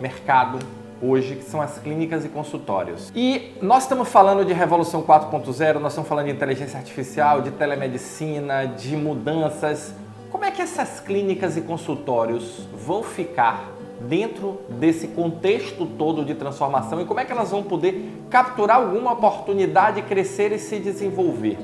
[0.00, 0.58] mercado
[1.02, 3.12] hoje, que são as clínicas e consultórios.
[3.14, 8.66] E nós estamos falando de revolução 4.0, nós estamos falando de inteligência artificial, de telemedicina,
[8.66, 9.94] de mudanças.
[10.30, 13.71] Como é que essas clínicas e consultórios vão ficar
[14.08, 19.12] dentro desse contexto todo de transformação e como é que elas vão poder capturar alguma
[19.12, 21.58] oportunidade, crescer e se desenvolver.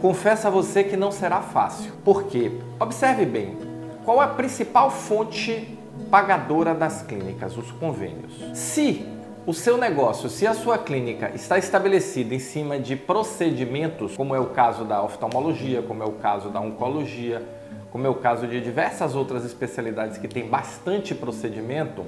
[0.00, 1.92] Confesso a você que não será fácil.
[2.04, 2.50] Por quê?
[2.80, 3.56] Observe bem,
[4.04, 5.78] qual é a principal fonte
[6.10, 7.56] pagadora das clínicas?
[7.56, 8.32] Os convênios.
[8.52, 9.06] Se
[9.44, 14.38] o seu negócio, se a sua clínica está estabelecida em cima de procedimentos, como é
[14.38, 17.42] o caso da oftalmologia, como é o caso da oncologia,
[17.90, 22.04] como é o caso de diversas outras especialidades que tem bastante procedimento,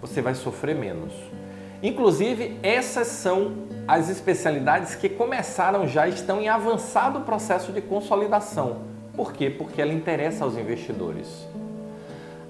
[0.00, 1.12] você vai sofrer menos.
[1.82, 3.52] Inclusive, essas são
[3.86, 8.78] as especialidades que começaram já, estão em avançado processo de consolidação.
[9.14, 9.50] Por quê?
[9.50, 11.46] Porque ela interessa aos investidores.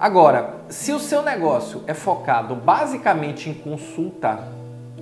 [0.03, 4.37] Agora, se o seu negócio é focado basicamente em consulta,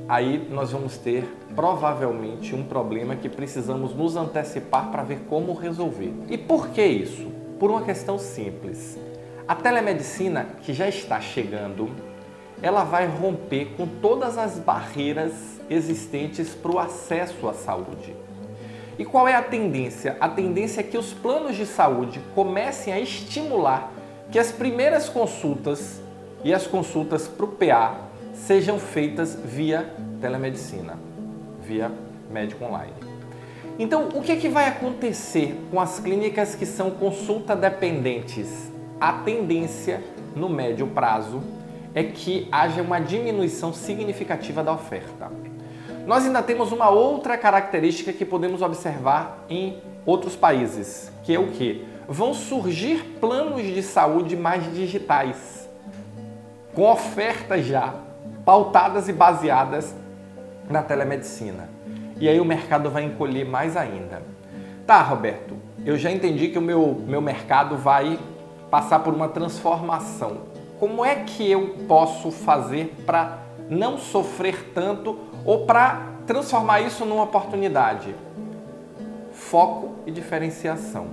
[0.08, 1.24] aí nós vamos ter
[1.56, 6.14] provavelmente um problema que precisamos nos antecipar para ver como resolver.
[6.30, 7.42] E por que isso?
[7.62, 8.98] por uma questão simples.
[9.48, 11.92] A telemedicina que já está chegando,
[12.60, 15.32] ela vai romper com todas as barreiras
[15.70, 18.16] existentes para o acesso à saúde.
[18.98, 20.18] E qual é a tendência?
[20.20, 23.91] A tendência é que os planos de saúde comecem a estimular
[24.32, 26.02] que as primeiras consultas
[26.44, 28.00] e as consultas para o PA
[28.34, 30.98] sejam feitas via telemedicina,
[31.62, 31.92] via
[32.32, 32.94] médico online.
[33.78, 38.72] Então, o que, é que vai acontecer com as clínicas que são consulta dependentes?
[39.00, 40.02] A tendência
[40.36, 41.42] no médio prazo
[41.94, 45.30] é que haja uma diminuição significativa da oferta.
[46.06, 51.48] Nós ainda temos uma outra característica que podemos observar em outros países, que é o
[51.48, 51.91] que?
[52.08, 55.70] Vão surgir planos de saúde mais digitais,
[56.74, 57.94] com ofertas já
[58.44, 59.94] pautadas e baseadas
[60.70, 61.82] na telemedicina
[62.22, 64.22] e aí o mercado vai encolher mais ainda.
[64.86, 68.20] Tá, Roberto, eu já entendi que o meu, meu mercado vai
[68.70, 70.44] passar por uma transformação.
[70.80, 77.24] Como é que eu posso fazer para não sofrer tanto ou para transformar isso numa
[77.24, 78.14] oportunidade?
[79.32, 81.08] Foco e diferenciação.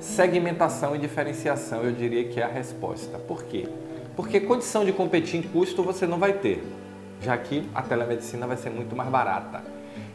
[0.00, 3.18] Segmentação e diferenciação, eu diria que é a resposta.
[3.18, 3.68] Por quê?
[4.16, 6.64] Porque condição de competir em custo você não vai ter,
[7.20, 9.62] já que a telemedicina vai ser muito mais barata.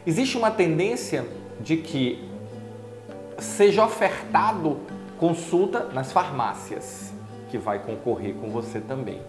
[0.04, 1.24] Existe uma tendência
[1.60, 2.28] de que
[3.38, 4.78] seja ofertado
[5.18, 7.12] consulta nas farmácias,
[7.48, 9.20] que vai concorrer com você também.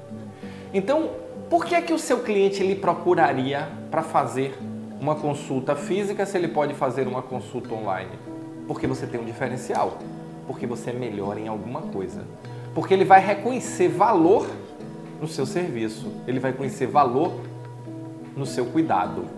[0.74, 1.12] Então,
[1.52, 4.58] por que é que o seu cliente lhe procuraria para fazer
[5.00, 8.18] uma consulta física se ele pode fazer uma consulta online?
[8.68, 10.00] Porque você tem um diferencial,
[10.48, 12.26] porque você é melhor em alguma coisa.
[12.74, 14.48] Porque ele vai reconhecer valor
[15.22, 17.42] no seu serviço, ele vai conhecer valor
[18.36, 19.38] no seu cuidado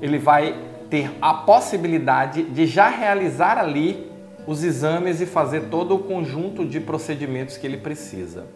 [0.00, 0.56] ele vai
[0.88, 4.10] ter a possibilidade de já realizar ali
[4.46, 8.46] os exames e fazer todo o conjunto de procedimentos que ele precisa.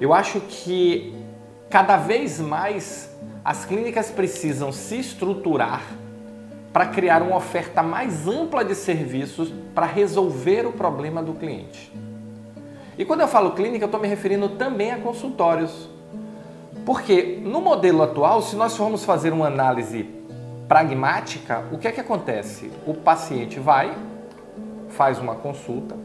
[0.00, 1.14] Eu acho que
[1.68, 3.10] cada vez mais
[3.44, 5.82] as clínicas precisam se estruturar
[6.72, 11.92] para criar uma oferta mais ampla de serviços para resolver o problema do cliente.
[12.96, 15.88] E quando eu falo clínica, eu estou me referindo também a consultórios.
[16.84, 20.08] Porque no modelo atual, se nós formos fazer uma análise
[20.66, 22.70] pragmática, o que é que acontece?
[22.86, 23.94] O paciente vai,
[24.88, 25.96] faz uma consulta,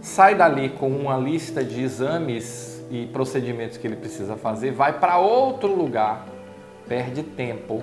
[0.00, 5.18] sai dali com uma lista de exames e procedimentos que ele precisa fazer, vai para
[5.18, 6.26] outro lugar,
[6.88, 7.82] perde tempo,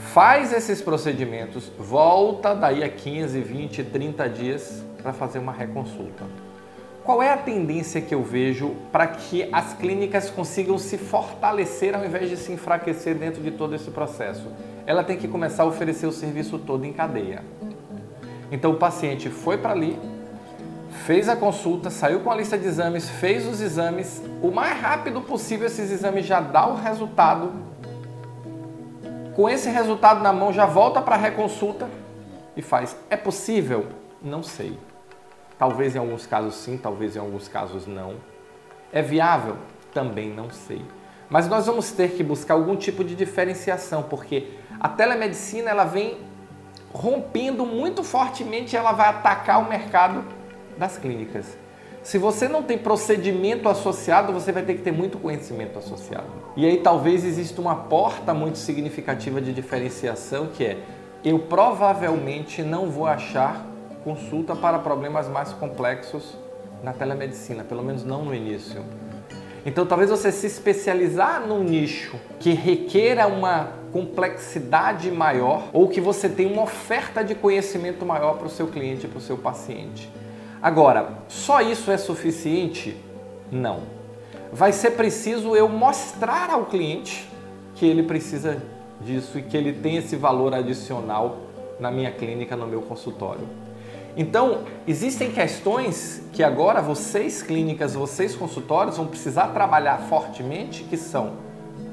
[0.00, 6.24] faz esses procedimentos, volta daí a 15, 20, 30 dias para fazer uma reconsulta.
[7.04, 12.04] Qual é a tendência que eu vejo para que as clínicas consigam se fortalecer ao
[12.04, 14.48] invés de se enfraquecer dentro de todo esse processo?
[14.84, 17.42] Ela tem que começar a oferecer o serviço todo em cadeia.
[18.50, 19.98] Então o paciente foi para ali,
[21.06, 25.20] fez a consulta, saiu com a lista de exames, fez os exames, o mais rápido
[25.20, 27.52] possível esses exames já dá o resultado
[29.40, 31.88] com esse resultado na mão já volta para a reconsulta
[32.54, 32.94] e faz.
[33.08, 33.86] É possível?
[34.20, 34.78] Não sei.
[35.58, 38.16] Talvez em alguns casos sim, talvez em alguns casos não.
[38.92, 39.56] É viável?
[39.94, 40.84] Também não sei.
[41.30, 46.18] Mas nós vamos ter que buscar algum tipo de diferenciação, porque a telemedicina ela vem
[46.92, 50.22] rompendo muito fortemente, ela vai atacar o mercado
[50.76, 51.56] das clínicas.
[52.02, 56.26] Se você não tem procedimento associado, você vai ter que ter muito conhecimento associado.
[56.56, 60.78] E aí talvez exista uma porta muito significativa de diferenciação que é
[61.22, 63.66] eu provavelmente não vou achar
[64.02, 66.34] consulta para problemas mais complexos
[66.82, 68.82] na telemedicina, pelo menos não no início.
[69.66, 76.30] Então, talvez você se especializar num nicho que requeira uma complexidade maior ou que você
[76.30, 80.10] tenha uma oferta de conhecimento maior para o seu cliente, para o seu paciente.
[80.62, 82.96] Agora, só isso é suficiente?
[83.50, 83.80] Não.
[84.52, 87.28] Vai ser preciso eu mostrar ao cliente
[87.74, 88.62] que ele precisa
[89.00, 91.38] disso e que ele tem esse valor adicional
[91.78, 93.48] na minha clínica, no meu consultório.
[94.16, 101.34] Então, existem questões que agora vocês clínicas, vocês consultórios vão precisar trabalhar fortemente, que são,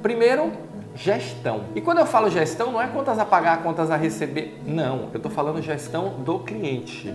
[0.02, 0.52] primeiro,
[0.96, 1.62] gestão.
[1.76, 5.10] E quando eu falo gestão, não é contas a pagar, contas a receber, não.
[5.14, 7.14] Eu estou falando gestão do cliente.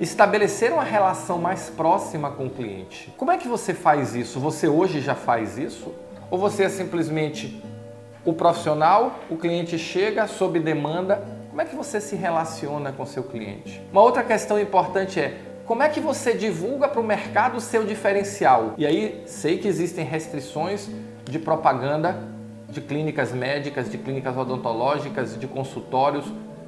[0.00, 3.12] Estabelecer uma relação mais próxima com o cliente.
[3.16, 4.38] Como é que você faz isso?
[4.40, 5.94] Você hoje já faz isso?
[6.30, 7.62] Ou você é simplesmente
[8.24, 13.22] o profissional, o cliente chega sob demanda, como é que você se relaciona com seu
[13.22, 13.80] cliente?
[13.90, 17.82] Uma outra questão importante é como é que você divulga para o mercado o seu
[17.84, 18.74] diferencial?
[18.76, 20.90] E aí, sei que existem restrições
[21.24, 22.18] de propaganda
[22.68, 26.26] de clínicas médicas, de clínicas odontológicas, de consultórios,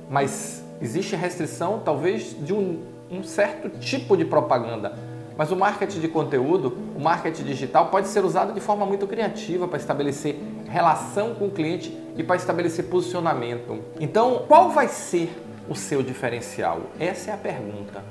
[0.08, 2.80] mas existe restrição talvez de um,
[3.10, 4.94] um certo tipo de propaganda.
[5.36, 9.68] Mas o marketing de conteúdo, o marketing digital pode ser usado de forma muito criativa
[9.68, 10.36] para estabelecer
[10.68, 13.78] relação com o cliente e para estabelecer posicionamento.
[14.00, 15.30] Então, qual vai ser
[15.68, 16.80] o seu diferencial?
[16.98, 18.02] Essa é a pergunta.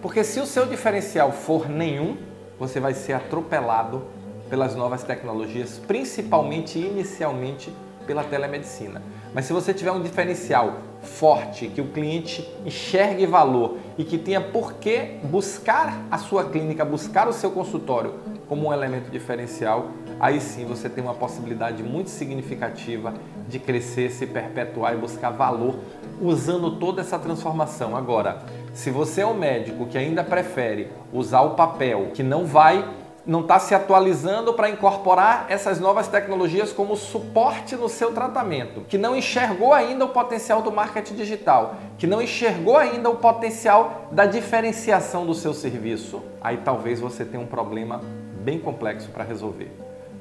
[0.00, 2.16] Porque se o seu diferencial for nenhum,
[2.58, 4.04] você vai ser atropelado
[4.48, 7.72] pelas novas tecnologias, principalmente inicialmente
[8.06, 9.02] pela telemedicina.
[9.34, 14.40] Mas se você tiver um diferencial forte, que o cliente enxergue valor e que tenha
[14.40, 18.14] por que buscar a sua clínica, buscar o seu consultório
[18.48, 19.88] como um elemento diferencial,
[20.20, 23.14] aí sim você tem uma possibilidade muito significativa
[23.48, 25.76] de crescer, se perpetuar e buscar valor
[26.20, 27.96] usando toda essa transformação.
[27.96, 28.42] Agora,
[28.72, 32.88] se você é um médico que ainda prefere usar o papel, que não vai
[33.26, 38.96] não está se atualizando para incorporar essas novas tecnologias como suporte no seu tratamento, que
[38.96, 44.26] não enxergou ainda o potencial do marketing digital, que não enxergou ainda o potencial da
[44.26, 48.00] diferenciação do seu serviço, aí talvez você tenha um problema
[48.44, 49.72] bem complexo para resolver.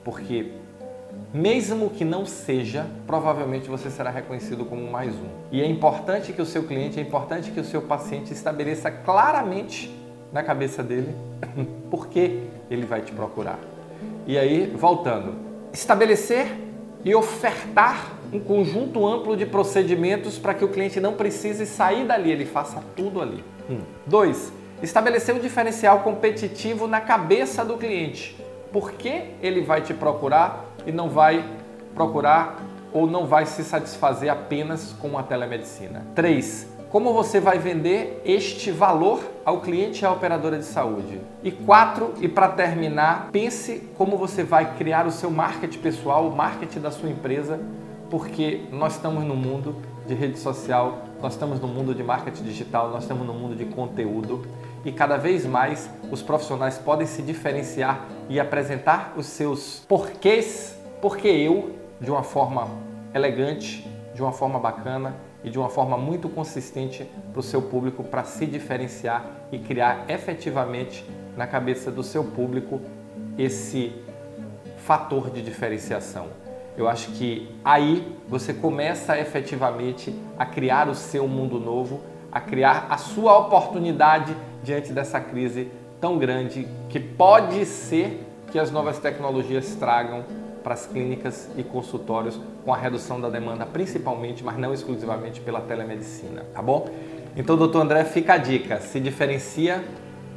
[0.04, 0.52] Porque
[1.32, 5.30] mesmo que não seja, provavelmente você será reconhecido como mais um.
[5.52, 10.05] E é importante que o seu cliente, é importante que o seu paciente estabeleça claramente
[10.32, 11.16] na cabeça dele
[11.90, 13.60] por que ele vai te procurar.
[14.28, 15.36] E aí, voltando,
[15.72, 16.48] estabelecer
[17.04, 22.32] e ofertar um conjunto amplo de procedimentos para que o cliente não precise sair dali,
[22.32, 23.44] ele faça tudo ali.
[23.70, 23.80] Um.
[24.06, 24.52] Dois,
[24.82, 28.36] estabelecer um diferencial competitivo na cabeça do cliente.
[28.72, 31.46] Por que ele vai te procurar e não vai
[31.94, 32.62] procurar
[32.92, 36.06] ou não vai se satisfazer apenas com a telemedicina?
[36.16, 41.20] Três, como você vai vender este valor ao cliente e à operadora de saúde.
[41.44, 46.34] E quatro, e para terminar, pense como você vai criar o seu marketing pessoal, o
[46.34, 47.60] marketing da sua empresa,
[48.10, 49.76] porque nós estamos no mundo
[50.08, 53.66] de rede social, nós estamos no mundo de marketing digital, nós estamos no mundo de
[53.66, 54.48] conteúdo
[54.86, 61.28] e cada vez mais os profissionais podem se diferenciar e apresentar os seus porquês, porque
[61.28, 62.70] eu, de uma forma
[63.14, 65.14] elegante, de uma forma bacana,
[65.46, 70.06] e de uma forma muito consistente para o seu público para se diferenciar e criar
[70.10, 71.06] efetivamente
[71.38, 72.82] na cabeça do seu público
[73.38, 73.94] esse
[74.78, 76.28] fator de diferenciação.
[76.76, 82.88] Eu acho que aí você começa efetivamente a criar o seu mundo novo, a criar
[82.90, 85.72] a sua oportunidade diante dessa crise
[86.02, 90.24] tão grande que pode ser que as novas tecnologias tragam
[90.66, 95.62] para as clínicas e consultórios com a redução da demanda, principalmente, mas não exclusivamente pela
[95.62, 96.90] telemedicina, tá bom?
[97.38, 99.86] Então, doutor André, fica a dica, se diferencia,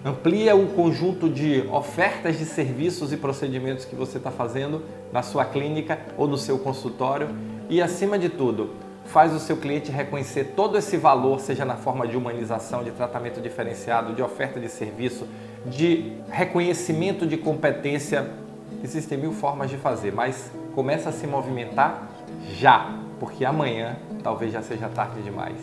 [0.05, 5.47] amplia o conjunto de ofertas de serviços e procedimentos que você está fazendo na sua
[5.47, 7.31] clínica ou no seu consultório
[7.71, 8.75] e, acima de tudo,
[9.07, 13.41] faz o seu cliente reconhecer todo esse valor, seja na forma de humanização, de tratamento
[13.41, 15.27] diferenciado, de oferta de serviço,
[15.65, 18.31] de reconhecimento de competência
[18.83, 22.09] Existem mil formas de fazer, mas começa a se movimentar
[22.55, 22.99] já.
[23.19, 25.59] porque amanhã talvez já seja tarde demais,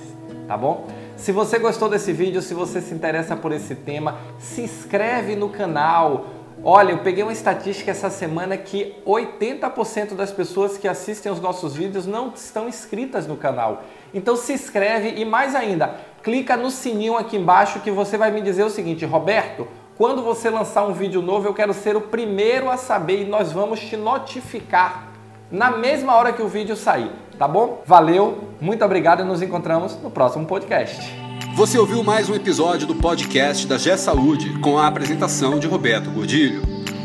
[0.47, 0.87] tá bom?
[1.15, 5.49] Se você gostou desse vídeo, se você se interessa por esse tema, se inscreve no
[5.49, 6.25] canal.
[6.63, 11.75] Olha, eu peguei uma estatística essa semana que 80% das pessoas que assistem os nossos
[11.75, 13.83] vídeos não estão inscritas no canal.
[14.13, 18.41] Então se inscreve e mais ainda, clica no sininho aqui embaixo que você vai me
[18.41, 22.69] dizer o seguinte, Roberto, quando você lançar um vídeo novo, eu quero ser o primeiro
[22.69, 25.07] a saber e nós vamos te notificar
[25.51, 27.83] na mesma hora que o vídeo sair, tá bom?
[27.85, 31.01] Valeu, muito obrigado e nos encontramos no próximo podcast.
[31.55, 36.11] Você ouviu mais um episódio do podcast da G Saúde com a apresentação de Roberto
[36.11, 36.61] Gordilho.